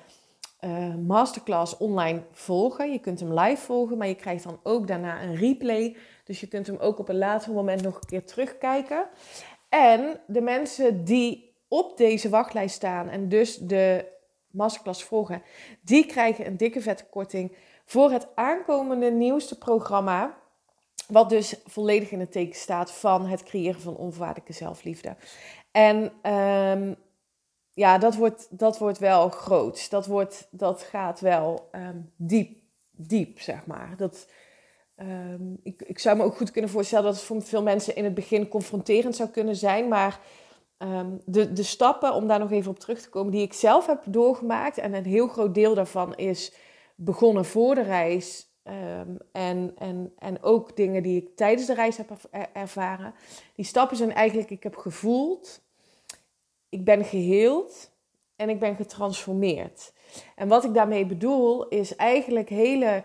uh, 0.61 0.95
masterclass 0.95 1.77
online 1.77 2.21
volgen. 2.31 2.91
Je 2.91 2.99
kunt 2.99 3.19
hem 3.19 3.39
live 3.39 3.61
volgen, 3.61 3.97
maar 3.97 4.07
je 4.07 4.15
krijgt 4.15 4.43
dan 4.43 4.59
ook 4.63 4.87
daarna 4.87 5.23
een 5.23 5.35
replay. 5.35 5.95
Dus 6.23 6.39
je 6.39 6.47
kunt 6.47 6.67
hem 6.67 6.77
ook 6.77 6.99
op 6.99 7.09
een 7.09 7.17
later 7.17 7.53
moment 7.53 7.81
nog 7.81 7.95
een 7.95 8.07
keer 8.07 8.25
terugkijken. 8.25 9.07
En 9.69 10.19
de 10.27 10.41
mensen 10.41 11.03
die 11.03 11.55
op 11.67 11.97
deze 11.97 12.29
wachtlijst 12.29 12.75
staan 12.75 13.09
en 13.09 13.29
dus 13.29 13.57
de 13.57 14.05
masterclass 14.51 15.03
volgen, 15.03 15.41
die 15.81 16.05
krijgen 16.05 16.45
een 16.45 16.57
dikke 16.57 16.81
vette 16.81 17.05
korting 17.09 17.55
voor 17.85 18.11
het 18.11 18.27
aankomende 18.35 19.11
nieuwste 19.11 19.57
programma 19.57 20.37
wat 21.07 21.29
dus 21.29 21.55
volledig 21.65 22.11
in 22.11 22.19
het 22.19 22.31
teken 22.31 22.59
staat 22.59 22.91
van 22.91 23.25
het 23.25 23.43
creëren 23.43 23.81
van 23.81 23.95
onvoorwaardelijke 23.95 24.53
zelfliefde. 24.53 25.15
En 25.71 25.97
um, 26.33 26.95
ja, 27.73 27.97
dat 27.97 28.15
wordt, 28.15 28.47
dat 28.49 28.77
wordt 28.77 28.97
wel 28.97 29.29
groot. 29.29 29.89
Dat, 29.89 30.05
wordt, 30.05 30.47
dat 30.51 30.81
gaat 30.81 31.19
wel 31.19 31.69
um, 31.71 32.11
diep, 32.15 32.59
diep, 32.91 33.39
zeg 33.39 33.65
maar. 33.65 33.93
Dat, 33.97 34.27
um, 34.95 35.59
ik, 35.63 35.81
ik 35.81 35.99
zou 35.99 36.17
me 36.17 36.23
ook 36.23 36.37
goed 36.37 36.51
kunnen 36.51 36.71
voorstellen 36.71 37.05
dat 37.05 37.15
het 37.15 37.23
voor 37.23 37.41
veel 37.41 37.63
mensen 37.63 37.95
in 37.95 38.03
het 38.03 38.13
begin 38.13 38.47
confronterend 38.47 39.15
zou 39.15 39.29
kunnen 39.29 39.55
zijn. 39.55 39.87
Maar 39.87 40.19
de, 41.25 41.53
de 41.53 41.63
stappen, 41.63 42.13
om 42.13 42.27
daar 42.27 42.39
nog 42.39 42.51
even 42.51 42.71
op 42.71 42.79
terug 42.79 43.01
te 43.01 43.09
komen, 43.09 43.31
die 43.31 43.41
ik 43.41 43.53
zelf 43.53 43.85
heb 43.85 44.03
doorgemaakt. 44.05 44.77
En 44.77 44.93
een 44.93 45.05
heel 45.05 45.27
groot 45.27 45.53
deel 45.53 45.73
daarvan 45.73 46.15
is 46.15 46.53
begonnen 46.95 47.45
voor 47.45 47.75
de 47.75 47.81
reis 47.81 48.46
Um, 48.69 49.17
en, 49.31 49.73
en, 49.77 50.13
en 50.19 50.43
ook 50.43 50.75
dingen 50.75 51.03
die 51.03 51.21
ik 51.21 51.35
tijdens 51.35 51.67
de 51.67 51.73
reis 51.73 51.97
heb 51.97 52.11
ervaren. 52.53 53.13
Die 53.55 53.65
stappen 53.65 53.97
zijn 53.97 54.13
eigenlijk, 54.13 54.49
ik 54.49 54.63
heb 54.63 54.75
gevoeld, 54.75 55.61
ik 56.69 56.83
ben 56.83 57.05
geheeld 57.05 57.91
en 58.35 58.49
ik 58.49 58.59
ben 58.59 58.75
getransformeerd. 58.75 59.93
En 60.35 60.47
wat 60.47 60.63
ik 60.63 60.73
daarmee 60.73 61.05
bedoel 61.05 61.67
is 61.67 61.95
eigenlijk 61.95 62.49
hele 62.49 63.03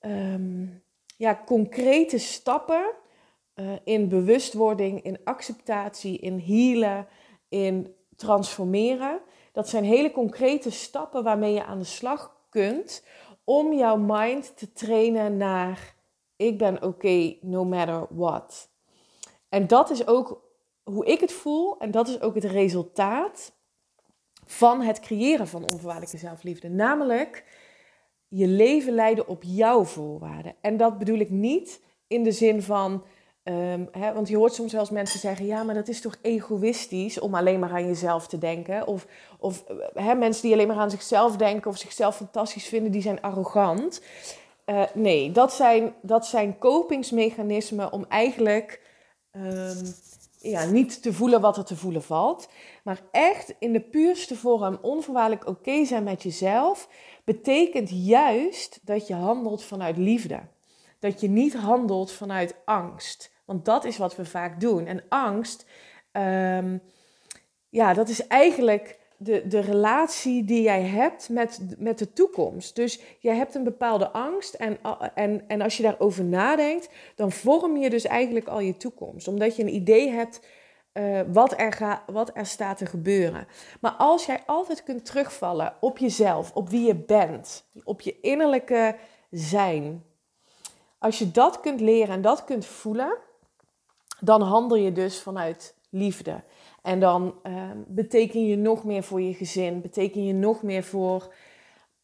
um, 0.00 0.82
ja, 1.16 1.42
concrete 1.46 2.18
stappen 2.18 2.92
uh, 3.54 3.72
in 3.84 4.08
bewustwording, 4.08 5.02
in 5.02 5.18
acceptatie, 5.24 6.18
in 6.18 6.38
healen, 6.38 7.06
in 7.48 7.94
transformeren. 8.16 9.20
Dat 9.52 9.68
zijn 9.68 9.84
hele 9.84 10.12
concrete 10.12 10.70
stappen 10.70 11.22
waarmee 11.22 11.52
je 11.52 11.64
aan 11.64 11.78
de 11.78 11.84
slag 11.84 12.36
kunt 12.48 13.04
om 13.46 13.72
jouw 13.72 13.96
mind 13.96 14.56
te 14.56 14.72
trainen 14.72 15.36
naar 15.36 15.94
ik 16.36 16.58
ben 16.58 16.82
oké 16.82 17.36
no 17.40 17.64
matter 17.64 18.06
what. 18.10 18.68
En 19.48 19.66
dat 19.66 19.90
is 19.90 20.06
ook 20.06 20.44
hoe 20.82 21.06
ik 21.06 21.20
het 21.20 21.32
voel 21.32 21.78
en 21.78 21.90
dat 21.90 22.08
is 22.08 22.20
ook 22.20 22.34
het 22.34 22.44
resultaat 22.44 23.52
van 24.44 24.80
het 24.80 25.00
creëren 25.00 25.48
van 25.48 25.64
onvoorwaardelijke 25.64 26.18
zelfliefde. 26.18 26.68
Namelijk, 26.68 27.44
je 28.28 28.46
leven 28.46 28.92
leiden 28.92 29.28
op 29.28 29.42
jouw 29.42 29.84
voorwaarden. 29.84 30.54
En 30.60 30.76
dat 30.76 30.98
bedoel 30.98 31.18
ik 31.18 31.30
niet 31.30 31.82
in 32.06 32.22
de 32.22 32.32
zin 32.32 32.62
van, 32.62 33.04
ehm, 33.46 33.84
hè, 33.90 34.12
want 34.12 34.28
je 34.28 34.36
hoort 34.36 34.54
soms 34.54 34.72
wel 34.72 34.80
eens 34.80 34.90
mensen 34.90 35.20
zeggen, 35.20 35.46
ja, 35.46 35.62
maar 35.62 35.74
dat 35.74 35.88
is 35.88 36.00
toch 36.00 36.16
egoïstisch 36.22 37.20
om 37.20 37.34
alleen 37.34 37.60
maar 37.60 37.70
aan 37.70 37.86
jezelf 37.86 38.26
te 38.26 38.38
denken. 38.38 38.86
Of, 38.86 39.06
of 39.38 39.64
hè, 39.94 40.14
mensen 40.14 40.42
die 40.42 40.52
alleen 40.52 40.66
maar 40.66 40.76
aan 40.76 40.90
zichzelf 40.90 41.36
denken 41.36 41.70
of 41.70 41.78
zichzelf 41.78 42.16
fantastisch 42.16 42.66
vinden, 42.66 42.92
die 42.92 43.02
zijn 43.02 43.20
arrogant. 43.20 44.00
Uh, 44.66 44.82
nee, 44.94 45.32
dat 45.32 45.52
zijn, 45.52 45.94
dat 46.02 46.26
zijn 46.26 46.58
kopingsmechanismen 46.58 47.92
om 47.92 48.04
eigenlijk 48.08 48.80
ehm, 49.30 49.86
ja, 50.38 50.64
niet 50.64 51.02
te 51.02 51.12
voelen 51.12 51.40
wat 51.40 51.56
er 51.56 51.64
te 51.64 51.76
voelen 51.76 52.02
valt. 52.02 52.48
Maar 52.84 53.00
echt 53.10 53.54
in 53.58 53.72
de 53.72 53.80
puurste 53.80 54.36
vorm 54.36 54.78
onvoorwaardelijk 54.82 55.46
oké 55.46 55.84
zijn 55.84 56.04
met 56.04 56.22
jezelf, 56.22 56.88
betekent 57.24 57.90
juist 57.92 58.80
dat 58.82 59.06
je 59.06 59.14
handelt 59.14 59.62
vanuit 59.62 59.96
liefde. 59.96 60.40
Dat 60.98 61.20
je 61.20 61.28
niet 61.28 61.54
handelt 61.54 62.12
vanuit 62.12 62.54
angst. 62.64 63.34
Want 63.46 63.64
dat 63.64 63.84
is 63.84 63.96
wat 63.96 64.16
we 64.16 64.24
vaak 64.24 64.60
doen. 64.60 64.86
En 64.86 65.02
angst, 65.08 65.66
um, 66.12 66.82
ja, 67.68 67.94
dat 67.94 68.08
is 68.08 68.26
eigenlijk 68.26 68.98
de, 69.16 69.46
de 69.46 69.60
relatie 69.60 70.44
die 70.44 70.62
jij 70.62 70.82
hebt 70.82 71.28
met, 71.28 71.60
met 71.78 71.98
de 71.98 72.12
toekomst. 72.12 72.76
Dus 72.76 73.00
jij 73.18 73.36
hebt 73.36 73.54
een 73.54 73.64
bepaalde 73.64 74.10
angst 74.10 74.54
en, 74.54 74.78
en, 75.14 75.44
en 75.48 75.60
als 75.60 75.76
je 75.76 75.82
daarover 75.82 76.24
nadenkt, 76.24 76.88
dan 77.14 77.32
vorm 77.32 77.76
je 77.76 77.90
dus 77.90 78.04
eigenlijk 78.04 78.46
al 78.46 78.60
je 78.60 78.76
toekomst. 78.76 79.28
Omdat 79.28 79.56
je 79.56 79.62
een 79.62 79.74
idee 79.74 80.10
hebt 80.10 80.40
uh, 80.92 81.20
wat, 81.32 81.58
er 81.58 81.72
ga, 81.72 82.02
wat 82.06 82.30
er 82.34 82.46
staat 82.46 82.78
te 82.78 82.86
gebeuren. 82.86 83.46
Maar 83.80 83.92
als 83.92 84.26
jij 84.26 84.42
altijd 84.46 84.82
kunt 84.82 85.04
terugvallen 85.04 85.74
op 85.80 85.98
jezelf, 85.98 86.52
op 86.54 86.68
wie 86.68 86.86
je 86.86 86.94
bent, 86.94 87.64
op 87.84 88.00
je 88.00 88.20
innerlijke 88.20 88.96
zijn. 89.30 90.04
Als 90.98 91.18
je 91.18 91.30
dat 91.30 91.60
kunt 91.60 91.80
leren 91.80 92.14
en 92.14 92.22
dat 92.22 92.44
kunt 92.44 92.66
voelen, 92.66 93.16
dan 94.26 94.42
handel 94.42 94.76
je 94.76 94.92
dus 94.92 95.20
vanuit 95.20 95.74
liefde. 95.90 96.42
En 96.82 97.00
dan 97.00 97.34
uh, 97.46 97.70
beteken 97.86 98.46
je 98.46 98.56
nog 98.56 98.84
meer 98.84 99.02
voor 99.02 99.20
je 99.20 99.34
gezin, 99.34 99.80
beteken 99.80 100.24
je 100.24 100.32
nog 100.32 100.62
meer 100.62 100.82
voor 100.84 101.34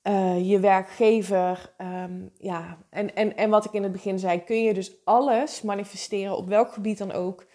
uh, 0.02 0.50
je 0.50 0.60
werkgever. 0.60 1.72
Um, 1.78 2.30
ja, 2.38 2.78
en, 2.90 3.14
en, 3.14 3.36
en 3.36 3.50
wat 3.50 3.64
ik 3.64 3.72
in 3.72 3.82
het 3.82 3.92
begin 3.92 4.18
zei, 4.18 4.44
kun 4.44 4.62
je 4.62 4.74
dus 4.74 5.04
alles 5.04 5.62
manifesteren 5.62 6.36
op 6.36 6.48
welk 6.48 6.72
gebied 6.72 6.98
dan 6.98 7.12
ook, 7.12 7.46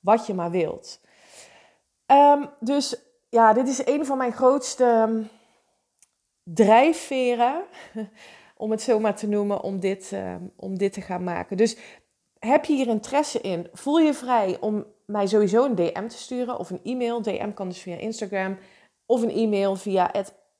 wat 0.00 0.26
je 0.26 0.34
maar 0.34 0.50
wilt. 0.50 1.00
Um, 2.06 2.48
dus 2.60 2.96
ja, 3.28 3.52
dit 3.52 3.68
is 3.68 3.86
een 3.86 4.06
van 4.06 4.18
mijn 4.18 4.32
grootste 4.32 4.84
ehm, 4.84 5.22
drijfveren, 6.42 7.62
om 8.56 8.70
het 8.70 8.82
zo 8.82 8.98
maar 8.98 9.16
te 9.16 9.28
noemen, 9.28 9.62
om 9.62 9.80
dit, 9.80 10.12
om 10.56 10.78
dit 10.78 10.92
te 10.92 11.00
gaan 11.00 11.24
maken. 11.24 11.56
Dus 11.56 11.76
heb 12.38 12.64
je 12.64 12.74
hier 12.74 12.86
interesse 12.86 13.40
in? 13.40 13.68
Voel 13.72 13.98
je 13.98 14.14
vrij 14.14 14.56
om 14.60 14.86
mij 15.06 15.26
sowieso 15.26 15.64
een 15.64 15.74
DM 15.74 16.06
te 16.06 16.18
sturen 16.18 16.58
of 16.58 16.70
een 16.70 16.80
e-mail. 16.84 17.22
DM 17.22 17.52
kan 17.52 17.68
dus 17.68 17.78
via 17.78 17.96
Instagram 17.96 18.58
of 19.06 19.22
een 19.22 19.30
e-mail 19.30 19.76
via, 19.76 20.10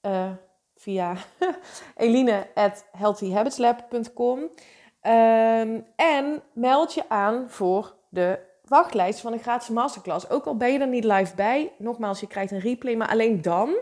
uh, 0.02 0.30
via 0.76 1.16
eline 1.96 2.46
at. 2.54 2.84
Um, 5.02 5.86
en 5.96 6.42
meld 6.52 6.94
je 6.94 7.08
aan 7.08 7.50
voor 7.50 7.94
de 8.08 8.38
wachtlijst 8.64 9.20
van 9.20 9.32
een 9.32 9.38
gratis 9.38 9.68
masterclass. 9.68 10.30
Ook 10.30 10.46
al 10.46 10.56
ben 10.56 10.72
je 10.72 10.78
er 10.78 10.88
niet 10.88 11.04
live 11.04 11.34
bij, 11.34 11.72
nogmaals, 11.78 12.20
je 12.20 12.26
krijgt 12.26 12.52
een 12.52 12.60
replay, 12.60 12.94
maar 12.94 13.08
alleen 13.08 13.42
dan 13.42 13.76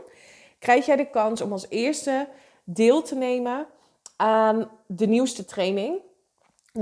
krijg 0.58 0.86
jij 0.86 0.96
de 0.96 1.10
kans 1.10 1.40
om 1.40 1.52
als 1.52 1.66
eerste 1.68 2.28
deel 2.64 3.02
te 3.02 3.14
nemen 3.14 3.66
aan 4.16 4.70
de 4.86 5.06
nieuwste 5.06 5.44
training 5.44 6.00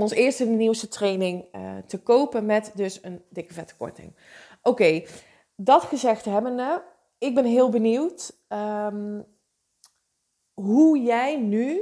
ons 0.01 0.11
eerste 0.11 0.45
nieuwste 0.45 0.87
training 0.87 1.45
uh, 1.55 1.77
te 1.87 1.97
kopen 1.97 2.45
met 2.45 2.71
dus 2.75 2.99
een 3.03 3.23
dikke 3.29 3.53
vette 3.53 3.75
korting. 3.75 4.15
Oké, 4.61 5.03
dat 5.55 5.83
gezegd 5.83 6.25
hebbende, 6.25 6.83
ik 7.17 7.35
ben 7.35 7.45
heel 7.45 7.69
benieuwd 7.69 8.37
um, 8.49 9.25
hoe 10.53 10.99
jij 10.99 11.37
nu 11.37 11.81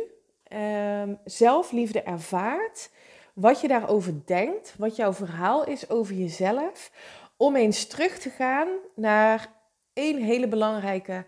um, 0.53 1.19
zelfliefde 1.25 2.01
ervaart, 2.01 2.91
wat 3.33 3.61
je 3.61 3.67
daarover 3.67 4.13
denkt, 4.25 4.75
wat 4.77 4.95
jouw 4.95 5.13
verhaal 5.13 5.65
is 5.65 5.89
over 5.89 6.15
jezelf, 6.15 6.91
om 7.37 7.55
eens 7.55 7.87
terug 7.87 8.17
te 8.17 8.29
gaan 8.29 8.67
naar 8.95 9.53
één 9.93 10.21
hele 10.21 10.47
belangrijke 10.47 11.25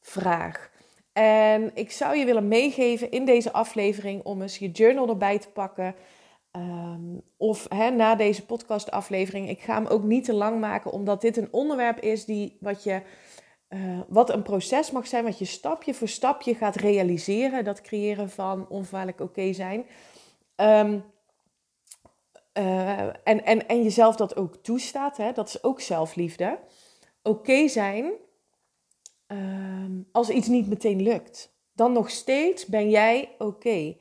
vraag. 0.00 0.70
En 1.16 1.70
ik 1.74 1.90
zou 1.90 2.16
je 2.16 2.24
willen 2.24 2.48
meegeven 2.48 3.10
in 3.10 3.24
deze 3.24 3.52
aflevering 3.52 4.24
om 4.24 4.42
eens 4.42 4.58
je 4.58 4.70
journal 4.70 5.08
erbij 5.08 5.38
te 5.38 5.48
pakken. 5.48 5.94
Um, 6.52 7.22
of 7.36 7.68
na 7.68 8.14
deze 8.14 8.46
podcastaflevering. 8.46 9.48
Ik 9.48 9.60
ga 9.60 9.74
hem 9.74 9.86
ook 9.86 10.02
niet 10.02 10.24
te 10.24 10.34
lang 10.34 10.60
maken, 10.60 10.90
omdat 10.90 11.20
dit 11.20 11.36
een 11.36 11.48
onderwerp 11.50 12.00
is 12.00 12.24
die, 12.24 12.56
wat, 12.60 12.82
je, 12.82 13.02
uh, 13.68 14.00
wat 14.08 14.30
een 14.30 14.42
proces 14.42 14.90
mag 14.90 15.06
zijn, 15.06 15.24
wat 15.24 15.38
je 15.38 15.44
stapje 15.44 15.94
voor 15.94 16.08
stapje 16.08 16.54
gaat 16.54 16.76
realiseren. 16.76 17.64
Dat 17.64 17.80
creëren 17.80 18.30
van 18.30 18.68
onvaarlijk 18.68 19.20
oké 19.20 19.52
zijn. 19.52 19.86
Um, 20.56 21.04
uh, 22.58 23.00
en, 23.00 23.44
en, 23.44 23.68
en 23.68 23.82
jezelf 23.82 24.16
dat 24.16 24.36
ook 24.36 24.56
toestaat, 24.56 25.16
hè? 25.16 25.32
dat 25.32 25.48
is 25.48 25.62
ook 25.62 25.80
zelfliefde. 25.80 26.58
Oké 27.22 27.68
zijn 27.68 28.12
Ehm, 29.26 30.00
als 30.12 30.30
iets 30.30 30.48
niet 30.48 30.68
meteen 30.68 31.02
lukt. 31.02 31.54
Dan 31.72 31.92
nog 31.92 32.10
steeds 32.10 32.66
ben 32.66 32.90
jij 32.90 33.34
oké. 33.38 33.96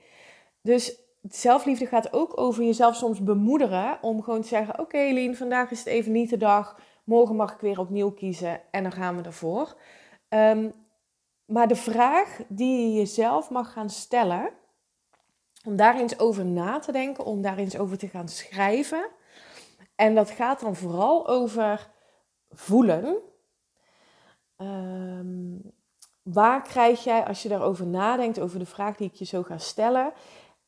Dus 0.62 1.00
zelfliefde 1.22 1.86
gaat 1.86 2.14
ook 2.14 2.40
over 2.40 2.64
jezelf 2.64 2.96
soms 2.96 3.24
bemoederen 3.24 3.98
om 4.02 4.24
gewoon 4.24 4.42
te 4.42 4.48
zeggen: 4.48 4.74
Oké, 4.74 4.82
okay, 4.82 5.14
Lien, 5.14 5.36
vandaag 5.36 5.72
is 5.72 5.80
het 5.80 5.88
even 5.88 6.12
niet 6.12 6.30
de 6.30 6.38
dag. 6.38 6.80
Morgen 7.04 7.36
mag 7.36 7.54
ik 7.54 7.60
weer 7.60 7.80
opnieuw 7.80 8.12
kiezen 8.12 8.62
en 8.72 8.84
dan 8.84 8.92
gaan 8.92 9.18
we 9.18 9.24
ervoor. 9.24 9.76
Um, 10.30 10.74
maar 11.46 11.68
de 11.68 11.76
vraag 11.76 12.40
die 12.48 12.82
je 12.82 12.94
jezelf 12.94 13.50
mag 13.50 13.72
gaan 13.72 13.90
stellen, 13.90 14.50
om 15.66 15.76
daar 15.76 16.00
eens 16.00 16.20
over 16.20 16.46
na 16.46 16.80
te 16.80 16.92
denken, 16.92 17.26
om 17.26 17.42
daar 17.42 17.58
eens 17.58 17.78
over 17.78 17.98
te 17.98 18.08
gaan 18.08 18.28
schrijven. 18.28 19.08
En 19.96 20.16
dat 20.16 20.30
gaat 20.30 20.60
dan 20.60 20.76
vooral 20.76 21.28
over 21.28 21.90
voelen. 22.50 23.18
Um, 24.58 25.74
waar 26.24 26.62
krijg 26.62 27.04
jij, 27.04 27.26
als 27.26 27.44
je 27.44 27.50
daarover 27.50 27.88
nadenkt, 27.88 28.40
over 28.40 28.60
de 28.60 28.66
vraag 28.66 28.96
die 28.96 29.08
ik 29.08 29.16
je 29.16 29.26
zo 29.26 29.44
ga 29.44 29.58
stellen, 29.58 30.14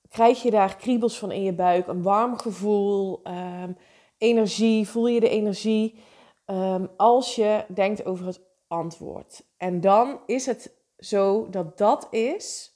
krijg 0.09 0.41
je 0.41 0.51
daar 0.51 0.75
kriebels 0.75 1.19
van 1.19 1.31
in 1.31 1.43
je 1.43 1.53
buik, 1.53 1.87
een 1.87 2.01
warm 2.01 2.37
gevoel, 2.37 3.21
um, 3.27 3.77
energie, 4.17 4.87
voel 4.87 5.07
je 5.07 5.19
de 5.19 5.29
energie 5.29 5.99
um, 6.45 6.89
als 6.97 7.35
je 7.35 7.65
denkt 7.67 8.05
over 8.05 8.25
het 8.25 8.41
antwoord. 8.67 9.45
En 9.57 9.81
dan 9.81 10.19
is 10.25 10.45
het 10.45 10.75
zo 10.97 11.49
dat 11.49 11.77
dat 11.77 12.07
is 12.11 12.75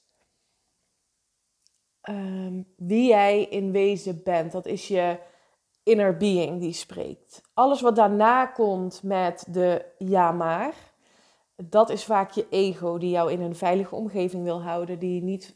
wie 2.76 3.06
jij 3.06 3.42
in 3.42 3.72
wezen 3.72 4.22
bent. 4.22 4.52
Dat 4.52 4.66
is 4.66 4.88
je 4.88 5.18
inner 5.82 6.16
being 6.16 6.60
die 6.60 6.72
spreekt. 6.72 7.40
Alles 7.54 7.80
wat 7.80 7.96
daarna 7.96 8.46
komt 8.46 9.02
met 9.02 9.44
de 9.48 9.84
ja 9.98 10.32
maar, 10.32 10.74
dat 11.68 11.90
is 11.90 12.04
vaak 12.04 12.30
je 12.30 12.46
ego 12.50 12.98
die 12.98 13.10
jou 13.10 13.32
in 13.32 13.40
een 13.40 13.56
veilige 13.56 13.94
omgeving 13.94 14.44
wil 14.44 14.62
houden, 14.62 14.98
die 14.98 15.22
niet, 15.22 15.54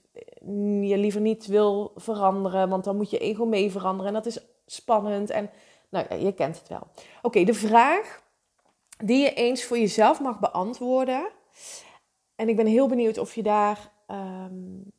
je 0.80 0.98
liever 0.98 1.20
niet 1.20 1.46
wil 1.46 1.92
veranderen, 1.96 2.68
want 2.68 2.84
dan 2.84 2.96
moet 2.96 3.10
je 3.10 3.18
ego 3.18 3.44
mee 3.44 3.70
veranderen 3.70 4.06
en 4.06 4.14
dat 4.14 4.26
is 4.26 4.40
spannend 4.66 5.30
en 5.30 5.50
nou 5.88 6.14
je 6.14 6.32
kent 6.32 6.58
het 6.58 6.68
wel. 6.68 6.86
Oké, 7.22 7.44
de 7.44 7.54
vraag 7.54 8.22
die 9.04 9.22
je 9.22 9.32
eens 9.32 9.64
voor 9.64 9.78
jezelf 9.78 10.20
mag 10.20 10.38
beantwoorden 10.38 11.28
en 12.36 12.48
ik 12.48 12.56
ben 12.56 12.66
heel 12.66 12.88
benieuwd 12.88 13.18
of 13.18 13.34
je 13.34 13.42
daar 13.42 13.92
um, 14.10 14.92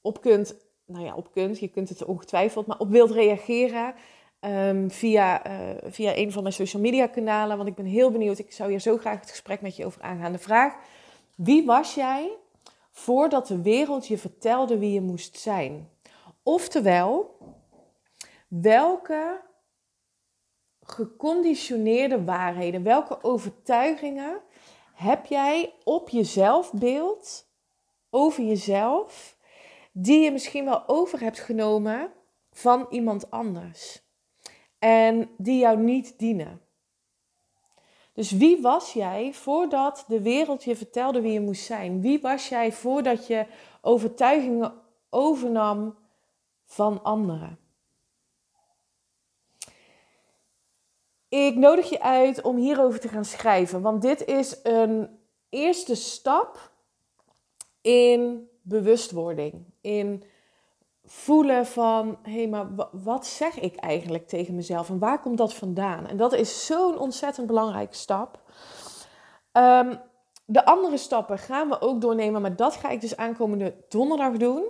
op 0.00 0.20
kunt, 0.20 0.56
nou 0.84 1.04
ja, 1.04 1.14
op 1.14 1.32
kunt, 1.32 1.58
je 1.58 1.68
kunt 1.68 1.88
het 1.88 2.04
ongetwijfeld, 2.04 2.66
maar 2.66 2.78
op 2.78 2.88
wilt 2.88 3.10
reageren. 3.10 3.94
Ehm, 4.40 4.88
via, 4.88 5.46
uh, 5.46 5.76
via 5.84 6.16
een 6.16 6.32
van 6.32 6.42
mijn 6.42 6.54
social 6.54 6.82
media 6.82 7.06
kanalen. 7.06 7.56
Want 7.56 7.68
ik 7.68 7.74
ben 7.74 7.84
heel 7.84 8.10
benieuwd. 8.10 8.38
Ik 8.38 8.52
zou 8.52 8.70
hier 8.70 8.80
zo 8.80 8.96
graag 8.96 9.20
het 9.20 9.30
gesprek 9.30 9.60
met 9.60 9.76
je 9.76 9.84
over 9.84 10.02
aangaan. 10.02 10.32
De 10.32 10.38
vraag: 10.38 10.74
wie 11.36 11.66
was 11.66 11.94
jij 11.94 12.36
voordat 12.90 13.46
de 13.46 13.62
wereld 13.62 14.06
je 14.06 14.18
vertelde 14.18 14.78
wie 14.78 14.92
je 14.92 15.00
moest 15.00 15.38
zijn? 15.38 15.90
Oftewel, 16.42 17.38
welke 18.48 19.40
geconditioneerde 20.82 22.24
waarheden, 22.24 22.82
welke 22.82 23.22
overtuigingen 23.22 24.40
heb 24.94 25.26
jij 25.26 25.74
op 25.84 26.08
je 26.08 26.24
zelfbeeld, 26.24 27.48
over 28.10 28.44
jezelf, 28.44 29.36
die 29.92 30.20
je 30.20 30.30
misschien 30.32 30.64
wel 30.64 30.88
over 30.88 31.20
hebt 31.20 31.38
genomen 31.38 32.12
van 32.52 32.86
iemand 32.90 33.30
anders? 33.30 34.08
En 34.80 35.30
die 35.36 35.58
jou 35.58 35.78
niet 35.78 36.18
dienen. 36.18 36.60
Dus 38.12 38.30
wie 38.30 38.60
was 38.60 38.92
jij 38.92 39.32
voordat 39.32 40.04
de 40.08 40.22
wereld 40.22 40.64
je 40.64 40.76
vertelde 40.76 41.20
wie 41.20 41.32
je 41.32 41.40
moest 41.40 41.64
zijn? 41.64 42.00
Wie 42.00 42.20
was 42.20 42.48
jij 42.48 42.72
voordat 42.72 43.26
je 43.26 43.46
overtuigingen 43.80 44.72
overnam 45.10 45.96
van 46.64 47.02
anderen? 47.02 47.58
Ik 51.28 51.56
nodig 51.56 51.88
je 51.88 52.00
uit 52.00 52.42
om 52.42 52.56
hierover 52.56 53.00
te 53.00 53.08
gaan 53.08 53.24
schrijven, 53.24 53.82
want 53.82 54.02
dit 54.02 54.24
is 54.24 54.60
een 54.62 55.18
eerste 55.48 55.94
stap 55.94 56.72
in 57.80 58.48
bewustwording, 58.62 59.64
in 59.80 60.24
voelen 61.12 61.66
van, 61.66 62.18
hé, 62.22 62.32
hey, 62.32 62.48
maar 62.48 62.66
wat 62.92 63.26
zeg 63.26 63.60
ik 63.60 63.76
eigenlijk 63.76 64.28
tegen 64.28 64.54
mezelf 64.54 64.88
en 64.88 64.98
waar 64.98 65.20
komt 65.20 65.38
dat 65.38 65.54
vandaan? 65.54 66.06
En 66.06 66.16
dat 66.16 66.32
is 66.32 66.66
zo'n 66.66 66.98
ontzettend 66.98 67.46
belangrijke 67.46 67.94
stap. 67.94 68.40
Ehm, 69.52 69.96
de 70.44 70.64
andere 70.64 70.96
stappen 70.96 71.38
gaan 71.38 71.68
we 71.68 71.80
ook 71.80 72.00
doornemen, 72.00 72.42
maar 72.42 72.56
dat 72.56 72.74
ga 72.76 72.88
ik 72.88 73.00
dus 73.00 73.16
aankomende 73.16 73.74
donderdag 73.88 74.36
doen. 74.36 74.64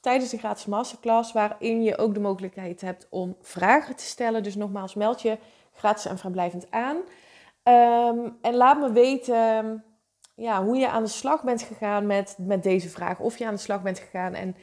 Tijdens 0.00 0.30
de 0.30 0.38
gratis 0.38 0.66
masterclass, 0.66 1.32
waarin 1.32 1.82
je 1.82 1.98
ook 1.98 2.14
de 2.14 2.20
mogelijkheid 2.20 2.80
hebt 2.80 3.06
om 3.10 3.36
vragen 3.40 3.96
te 3.96 4.04
stellen. 4.04 4.42
Dus 4.42 4.54
nogmaals, 4.54 4.94
meld 4.94 5.22
je 5.22 5.38
gratis 5.72 6.04
en 6.04 6.18
vrijblijvend 6.18 6.70
aan. 6.70 6.96
Ehm, 7.62 8.28
en 8.40 8.54
laat 8.54 8.78
me 8.78 8.92
weten 8.92 9.84
ja, 10.34 10.64
hoe 10.64 10.76
je 10.76 10.88
aan 10.88 11.02
de 11.02 11.08
slag 11.08 11.42
bent 11.42 11.62
gegaan 11.62 12.06
met, 12.06 12.36
met 12.38 12.62
deze 12.62 12.88
vraag. 12.88 13.20
Of 13.20 13.38
je 13.38 13.46
aan 13.46 13.54
de 13.54 13.60
slag 13.60 13.82
bent 13.82 13.98
gegaan 13.98 14.34
en 14.34 14.56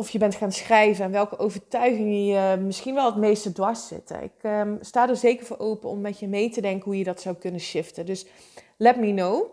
of 0.00 0.10
je 0.10 0.18
bent 0.18 0.34
gaan 0.34 0.52
schrijven 0.52 1.04
en 1.04 1.10
welke 1.10 1.38
overtuigingen 1.38 2.24
je 2.24 2.56
misschien 2.56 2.94
wel 2.94 3.06
het 3.06 3.16
meeste 3.16 3.52
dwars 3.52 3.86
zitten. 3.86 4.22
Ik 4.22 4.42
um, 4.42 4.78
sta 4.80 5.08
er 5.08 5.16
zeker 5.16 5.46
voor 5.46 5.58
open 5.58 5.88
om 5.88 6.00
met 6.00 6.18
je 6.18 6.28
mee 6.28 6.50
te 6.50 6.60
denken 6.60 6.84
hoe 6.84 6.98
je 6.98 7.04
dat 7.04 7.20
zou 7.20 7.36
kunnen 7.36 7.60
shiften. 7.60 8.06
Dus 8.06 8.26
let 8.76 8.96
me 8.96 9.12
know. 9.12 9.46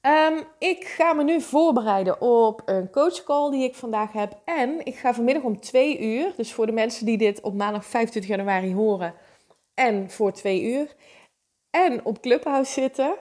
Ehm, 0.00 0.42
ik 0.58 0.84
ga 0.84 1.12
me 1.12 1.24
nu 1.24 1.40
voorbereiden 1.40 2.20
op 2.20 2.62
een 2.64 2.90
coachcall 2.90 3.50
die 3.50 3.64
ik 3.64 3.74
vandaag 3.74 4.12
heb. 4.12 4.40
En 4.44 4.84
ik 4.86 4.94
ga 4.94 5.14
vanmiddag 5.14 5.42
om 5.42 5.60
twee 5.60 6.00
uur, 6.00 6.32
dus 6.36 6.52
voor 6.52 6.66
de 6.66 6.72
mensen 6.72 7.06
die 7.06 7.18
dit 7.18 7.40
op 7.40 7.54
maandag 7.54 7.84
25 7.84 8.30
januari 8.30 8.74
horen, 8.74 9.14
en 9.74 10.10
voor 10.10 10.32
twee 10.32 10.62
uur, 10.62 10.94
en 11.70 12.04
op 12.04 12.20
Clubhouse 12.20 12.72
zitten. 12.72 13.14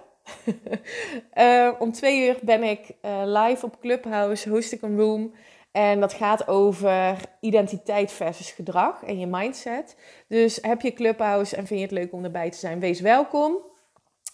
uh, 1.38 1.72
om 1.83 1.91
twee 1.91 2.27
uur 2.27 2.38
ben 2.41 2.63
ik 2.63 2.79
uh, 3.05 3.22
live 3.25 3.65
op 3.65 3.79
Clubhouse, 3.79 4.50
host 4.50 4.72
ik 4.72 4.81
een 4.81 4.98
room. 4.98 5.33
En 5.73 5.99
dat 5.99 6.13
gaat 6.13 6.47
over 6.47 7.17
identiteit 7.39 8.11
versus 8.11 8.51
gedrag 8.51 9.03
en 9.03 9.19
je 9.19 9.27
mindset. 9.27 9.97
Dus 10.27 10.59
heb 10.61 10.81
je 10.81 10.93
Clubhouse 10.93 11.55
en 11.55 11.67
vind 11.67 11.79
je 11.79 11.85
het 11.85 11.95
leuk 11.95 12.13
om 12.13 12.23
erbij 12.23 12.49
te 12.49 12.57
zijn, 12.57 12.79
wees 12.79 12.99
welkom. 12.99 13.57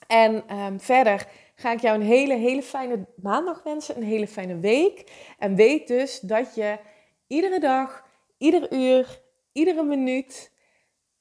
En 0.07 0.55
um, 0.57 0.79
verder 0.79 1.27
ga 1.55 1.71
ik 1.71 1.79
jou 1.79 1.95
een 1.95 2.05
hele, 2.05 2.35
hele 2.35 2.61
fijne 2.61 3.07
maandag 3.15 3.63
wensen, 3.63 3.97
een 3.97 4.03
hele 4.03 4.27
fijne 4.27 4.59
week. 4.59 5.11
En 5.37 5.55
weet 5.55 5.87
dus 5.87 6.19
dat 6.19 6.55
je 6.55 6.77
iedere 7.27 7.59
dag, 7.59 8.05
ieder 8.37 8.73
uur, 8.73 9.21
iedere 9.51 9.83
minuut 9.83 10.51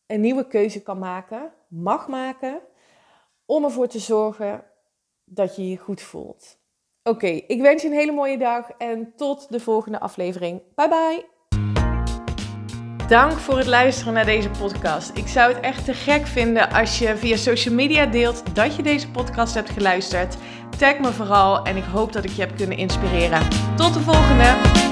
een 0.07 0.21
nieuwe 0.21 0.47
keuze 0.47 0.83
kan 0.83 0.99
maken, 0.99 1.53
mag 1.69 2.09
maken, 2.09 2.61
om 3.47 3.65
ervoor 3.65 3.89
te 3.89 3.99
zorgen 3.99 4.65
dat 5.25 5.57
je 5.57 5.69
je 5.69 5.77
goed 5.77 6.01
voelt. 6.01 6.58
Oké, 7.09 7.27
ik 7.27 7.61
wens 7.61 7.83
je 7.83 7.89
een 7.89 7.95
hele 7.95 8.13
mooie 8.13 8.39
dag 8.39 8.71
en 8.79 9.13
tot 9.17 9.47
de 9.51 9.61
volgende 9.61 10.01
aflevering. 10.01 10.63
Bye 10.75 10.89
bye! 10.89 11.25
Dank 13.09 13.33
voor 13.33 13.59
het 13.59 13.67
luisteren 13.67 14.13
naar 14.13 14.25
deze 14.25 14.51
podcast. 14.51 15.17
Ik 15.17 15.27
zou 15.27 15.53
het 15.53 15.63
echt 15.63 15.85
te 15.85 15.95
gek 15.95 16.27
vinden 16.27 16.71
als 16.71 16.99
je 16.99 17.17
via 17.17 17.37
social 17.37 17.75
media 17.75 18.07
deelt 18.07 18.55
dat 18.55 18.77
je 18.77 18.83
deze 18.83 19.11
podcast 19.11 19.55
hebt 19.55 19.71
geluisterd. 19.71 20.37
Tag 20.79 20.99
me 20.99 21.13
vooral 21.13 21.65
en 21.65 21.77
ik 21.77 21.85
hoop 21.85 22.13
dat 22.13 22.25
ik 22.25 22.31
je 22.31 22.41
heb 22.41 22.57
kunnen 22.57 22.79
inspireren. 22.79 23.49
Tot 23.77 23.95
de 23.95 24.01
volgende! 24.01 24.88